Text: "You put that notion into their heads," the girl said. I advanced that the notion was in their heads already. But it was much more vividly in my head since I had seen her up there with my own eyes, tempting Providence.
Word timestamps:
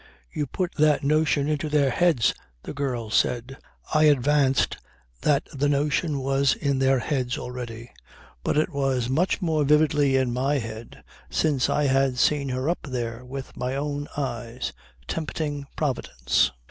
"You 0.33 0.47
put 0.47 0.73
that 0.79 1.03
notion 1.03 1.47
into 1.47 1.69
their 1.69 1.91
heads," 1.91 2.33
the 2.63 2.73
girl 2.73 3.11
said. 3.11 3.59
I 3.93 4.05
advanced 4.05 4.77
that 5.21 5.45
the 5.53 5.69
notion 5.69 6.21
was 6.21 6.55
in 6.55 6.79
their 6.79 6.97
heads 6.97 7.37
already. 7.37 7.91
But 8.43 8.57
it 8.57 8.71
was 8.71 9.09
much 9.11 9.43
more 9.43 9.63
vividly 9.63 10.15
in 10.17 10.33
my 10.33 10.57
head 10.57 11.03
since 11.29 11.69
I 11.69 11.83
had 11.83 12.17
seen 12.17 12.49
her 12.49 12.67
up 12.67 12.79
there 12.89 13.23
with 13.23 13.55
my 13.55 13.75
own 13.75 14.07
eyes, 14.17 14.73
tempting 15.07 15.67
Providence. 15.75 16.51